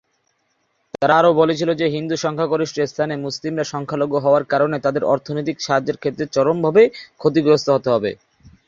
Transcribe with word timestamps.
তারা 0.93 1.13
আরও 1.19 1.31
বলেছিল 1.41 1.69
যে 1.73 1.85
হিন্দু 1.95 2.15
সংখ্যাগরিষ্ঠ 2.17 2.77
স্থানে 2.91 3.13
মুসলিমরা 3.25 3.65
সংখ্যালঘু 3.73 4.17
হওয়ার 4.19 4.43
কারণে 4.53 4.77
তাদের 4.85 5.03
অর্থনৈতিক 5.13 5.57
সাহায্যের 5.59 5.97
ক্ষেত্রে 5.97 6.25
চরমভাবে 6.35 6.83
ক্ষতিগ্রস্ত 7.21 7.67
হতে 7.71 7.89
হবে। 7.95 8.11